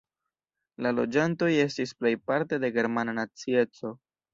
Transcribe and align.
La 0.85 0.93
loĝantoj 1.01 1.51
estis 1.67 1.95
plejparte 2.03 2.63
de 2.67 2.77
germana 2.81 3.19
nacieco. 3.23 3.99